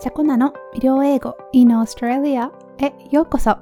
[0.00, 3.56] チャコナの医療英語 in Australia へようこそ。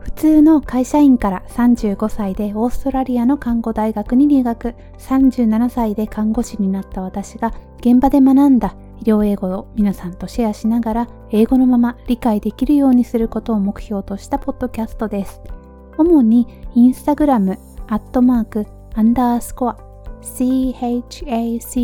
[0.00, 4.74] 普通の会社員から35歳でオーストラリアの看護大学に入学。
[4.98, 15.40] 37歳で看護師になった私が現場で学んだ医療英語を皆さんとシェアしながら英語のまま理解できるようにすることを目標としたポッドキャストです。
[15.96, 17.58] 主にインスタグラム
[17.88, 19.78] アットマークアンダースコア
[20.22, 21.78] CHACONA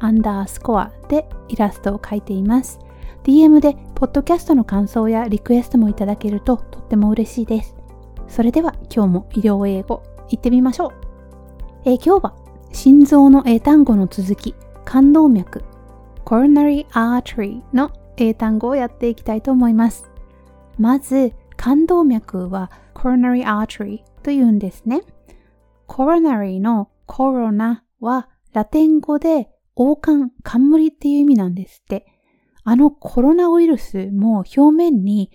[0.00, 2.78] アンダースコアでイラストを描いています。
[3.24, 7.74] DM でポッドキャストの感想やリクエストもいただけるととっても嬉しいです。
[8.28, 10.90] それでは今日も医療英語行ってみましょう。
[11.84, 12.34] えー、今日は
[12.72, 15.64] 心臓の英単語の続き、冠動脈、
[16.24, 20.10] coronary artery の英単語をやっていきたいと思います。
[20.78, 25.02] まず、冠動脈は coronary artery というんですね。
[25.88, 32.06] coronary のコロナはラテン語で王冠、冠っていう意味なんですって。
[32.64, 35.30] あのコロナウイルスも表面に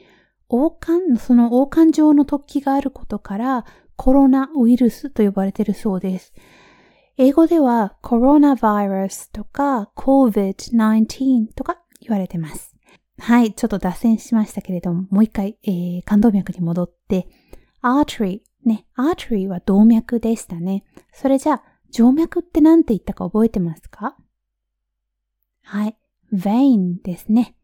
[0.49, 6.33] 王冠、その王冠状の突起があることからコロナウイルスと呼ばれてるそうです。
[7.17, 12.75] 英語ではコロナウイルスとか COVID-19 とか言われてます。
[13.19, 17.29] はい、ちょっと脱線しましたけれども、もう一回、えー、冠動脈に戻って、
[17.81, 20.83] artery ね、artery は動脈でしたね。
[21.13, 24.17] それじゃあ、静脈って何て言ったか覚えてますか？
[25.63, 25.97] はい。
[26.33, 27.55] vein ですね。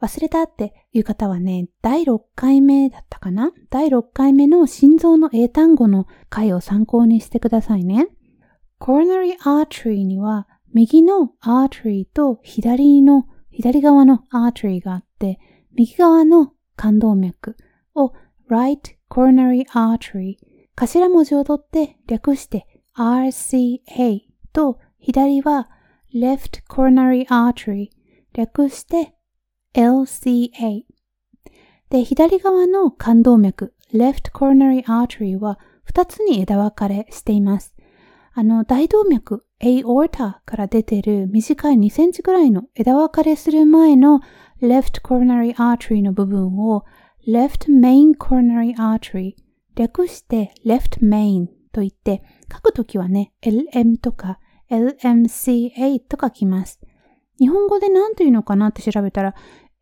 [0.00, 3.52] 忘れたっていう方はね、第6回目だったかな？
[3.70, 8.06] 第6回目の心臓の英単語の回を参考にしてくださいね。
[8.80, 15.40] coronary artery には右の artery と左の、左側の artery があって、
[15.74, 17.56] 右側の冠動脈
[17.94, 18.12] を
[18.48, 18.78] right
[19.10, 20.36] coronary artery
[20.76, 24.20] 頭文字を取って略して RCA
[24.52, 25.68] と左は
[26.14, 27.90] left coronary artery
[28.34, 29.14] 略して
[29.74, 30.82] LCA
[31.90, 35.58] で、左側の冠動脈 left coronary artery は
[35.90, 37.74] 2つに枝分かれしています。
[38.34, 44.20] あの、大動脈 aorta から出てる短い2センチぐらいの枝分かれする前の
[44.60, 46.84] left coronary artery の部分を
[47.26, 49.34] left main coronary artery
[49.74, 54.38] 略して left main と言って書くときはね、LM とか
[54.70, 56.80] LMCA と書きます。
[57.38, 59.34] 日本語で何というのかなって調べたら、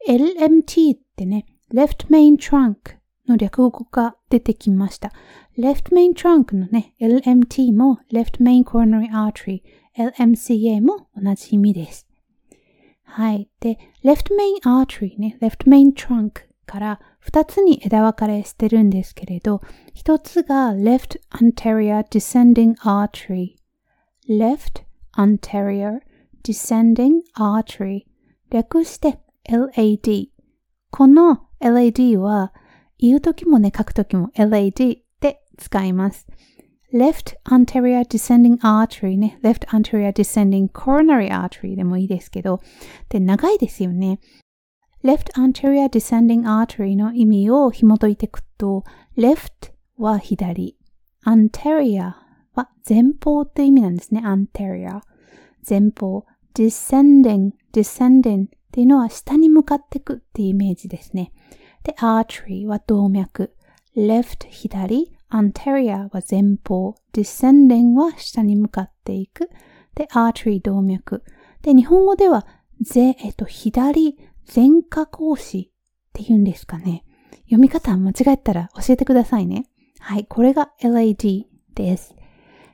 [0.09, 5.13] LMT ってね、Left Main Trunk の略語が出てきました。
[5.59, 9.63] Left Main Trunk のね、LMT も Left Main Coronary Artery、
[9.97, 12.07] LMCA も同じ意味です。
[13.03, 13.49] はい。
[13.61, 19.63] で、Left Main Artery ね、Left Main Trunk から2つに枝分かれしてるんですけれど、
[19.95, 23.57] 1つが Left Anterior Descending Artery
[24.29, 24.85] left
[25.17, 26.01] anterior
[26.43, 28.07] descending artery
[28.51, 30.29] 略して LAD
[30.91, 32.53] この LAD は
[32.99, 36.27] 言うときもね書くときも LAD で使います
[36.93, 42.61] left anterior descending artery ね left anterior descending coronary artery でもいいですけど
[43.09, 44.21] で長いですよね
[45.05, 48.85] left anterior descending artery の意味を紐解いていくと
[49.17, 50.77] left は左
[51.25, 52.26] anterior
[52.57, 54.23] は前方という意味なんですね。
[54.25, 55.01] anterior。
[55.69, 56.25] 前方。
[56.55, 61.33] descending, descending っていうのは下に向かっていくっていうイメージですね。
[61.85, 63.55] で、artery は動脈。
[63.95, 65.13] left 左。
[65.31, 66.95] anterior は前方。
[67.13, 69.51] descending は下に向かっていく。
[69.95, 71.23] で、artery 動脈。
[71.63, 72.47] で、日本語では、
[72.81, 74.17] ぜ、えっと、左、
[74.55, 75.63] 前下格子っ
[76.13, 77.05] て言うんですかね。
[77.45, 79.67] 読み方間違えたら教えてくださいね。
[79.99, 82.15] はい、これが LAD です。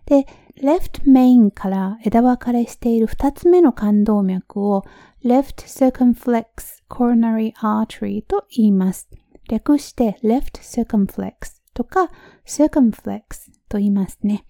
[0.06, 0.26] で、
[0.60, 4.84] left main から枝分かれしている二つ目の冠動脈を
[5.24, 9.08] left circumflex coronary artery と言います。
[9.48, 11.32] 略して left circumflex
[11.74, 12.10] とか
[12.46, 14.44] circumflex と言いますね。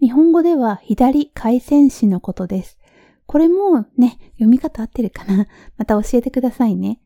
[0.00, 2.78] 日本語では左回線子のことです。
[3.26, 5.46] これもね、読み方合ってるかな？
[5.76, 7.00] また教えてくださいね。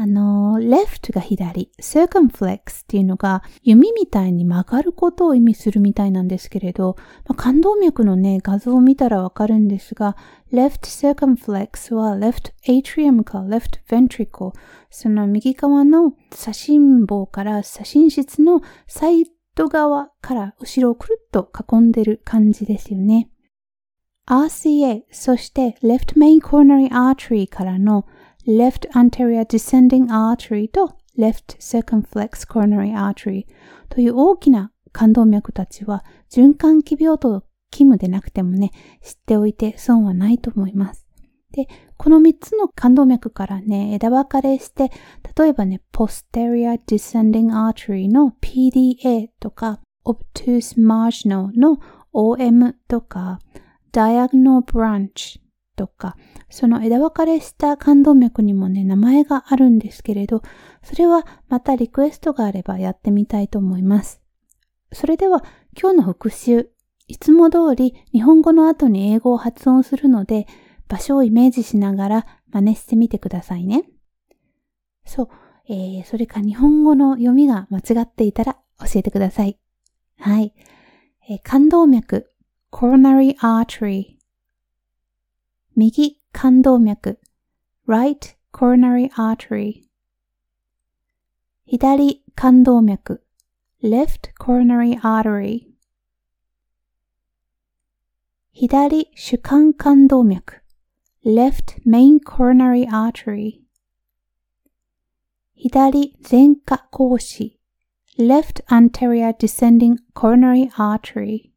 [0.00, 6.96] あの、left が左、circumflex っていうのが弓みたいに曲がることを意味するみたいなんですけれど、
[7.28, 10.16] まあ、冠動脈のね、画像を見たらわかるんですが、
[10.54, 14.52] left circumflex は left atrium か left ventricle、
[14.88, 23.28] その右側の左心房から左心室のサイド側から後ろをくるっと囲んでる感じですよね。
[24.26, 28.06] RCA、そして left main coronary artery からの
[28.46, 33.46] left anterior descending artery と left circumflex coronary artery
[33.88, 38.72] という大きな冠動脈たちは循環器病と勤務でなくてもね、
[39.02, 41.06] 知っておいて損はないと思います。
[41.52, 41.66] で、
[41.96, 44.90] この3つの冠動脈からね、枝分かれして、
[45.36, 51.78] 例えばね、posterior descending artery の PDA とか、obtuse marginal の
[52.12, 53.38] OM とか、
[53.92, 55.39] diagonal branch
[55.80, 56.18] とか、
[56.50, 60.42] その枝分かれした冠動脈にもね、名前があるんですけれど、
[60.82, 64.20] それはまたリクエストがあればやってみたいと思います。
[64.92, 65.42] それでは
[65.80, 66.70] 今日の復習、
[67.08, 70.46] いつも通り日本語の後に英語を発音するので、
[70.86, 73.84] 場所をイメージしながら真似してみてくださいね。
[75.06, 75.28] そう、
[75.66, 79.58] えー、それか日本語の読みが間違っていたら教えてください。
[80.18, 80.52] はい。
[81.26, 82.28] えー、冠動脈、
[82.70, 84.19] coronary artery。
[85.88, 87.18] 右冠動脈、
[87.86, 89.84] right coronary artery。
[91.66, 93.22] 左冠動脈、
[93.80, 95.70] left coronary artery。
[98.52, 100.60] 左主幹冠動脈、
[101.22, 103.60] left main coronary artery
[105.54, 107.58] 左前下格子
[108.16, 111.50] left anterior descending coronary artery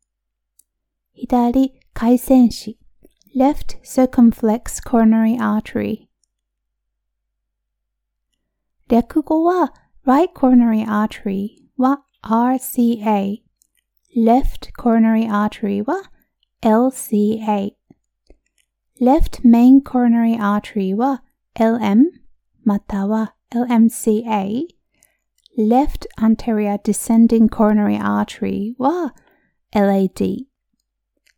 [1.13, 2.77] 左回線子
[3.34, 6.08] left circumflex coronary artery
[8.88, 9.72] 略語は
[10.06, 13.42] right coronary artery は RCA
[14.16, 16.10] left coronary artery は
[16.62, 17.72] LCA
[19.00, 21.22] left main coronary artery は
[21.58, 22.06] LM
[22.64, 24.66] または LMCA
[25.56, 29.14] left anterior descending coronary artery は
[29.74, 30.46] LAD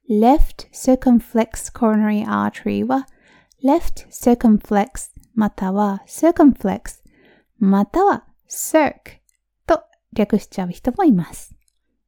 [0.09, 3.07] left circumflex coronary artery は
[3.63, 7.01] left circumflex または circumflex
[7.59, 9.19] または circ
[9.65, 9.81] と
[10.13, 11.55] 略しちゃう人もいます。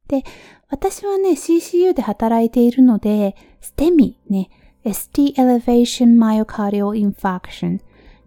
[0.08, 0.24] で、
[0.70, 4.50] 私はね、CCU で働いているので、STEMI ね、
[4.84, 7.80] ST Elevation Myocardial Infarction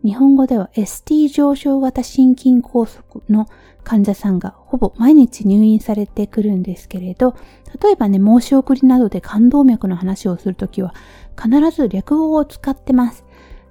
[0.04, 3.48] 日本語では ST 上昇型心筋梗塞の
[3.84, 7.36] 患者さんがほぼ毎日入院されてくるんですけれど、
[7.82, 10.94] 例えばね、申し送りなどで冠動脈の話をするときは
[11.42, 13.26] 必ず略語を使ってます。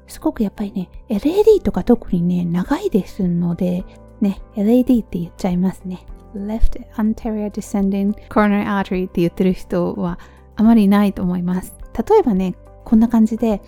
[0.06, 3.84] すごくやっぱりね、LAD とか特にね、長いですので、
[4.20, 6.04] ね、LAD って言っちゃいますね。
[6.34, 10.18] Left Anterior Descending Coronary Artery って言ってる人は
[10.56, 11.74] あまりいないと思います。
[12.08, 12.54] 例えばね、
[12.84, 13.62] こんな感じで、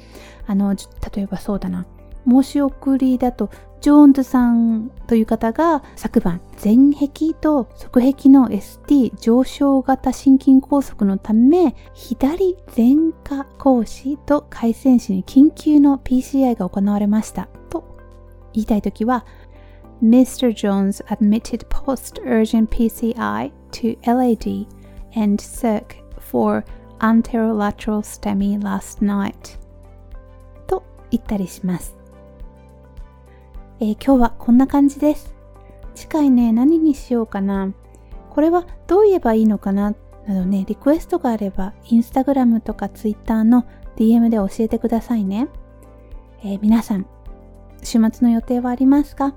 [0.46, 1.86] あの、例えばそうだな、
[2.28, 17.48] 申し送りだと、ジョーンズさんという方が昨晩、前壁と側壁の ST 上昇型心筋梗塞のため、左前下講師と回線士に緊急の PCI が行われました。
[17.70, 17.84] と
[18.52, 19.24] 言いたいときは、
[20.02, 20.52] Mr.
[20.52, 24.66] Jones admitted post-urgent PCI to LAD
[25.16, 26.64] and CIRC for
[26.98, 29.58] anterolateral STEMI last night
[30.66, 31.96] と言ったりします、
[33.82, 35.34] えー、今日はこんな感じです
[35.96, 37.72] 次回ね何にしようかな
[38.30, 39.96] これはどう言えばいいのかな？
[40.28, 45.48] などねリクエストがあればインスタグラムとかツイッターの DM で教えてくださいね、
[46.44, 47.06] えー、皆さん
[47.82, 49.34] 週末の予定はありますか？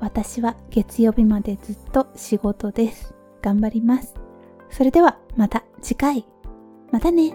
[0.00, 3.14] 私は月曜日までずっと仕事です。
[3.40, 4.14] 頑張ります。
[4.68, 6.26] それではまた次回。
[6.90, 7.32] またね